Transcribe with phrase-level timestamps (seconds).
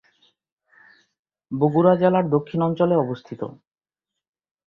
[1.51, 3.41] বগুড়া জেলার দক্ষিণ অঞ্চলে অবস্থিত।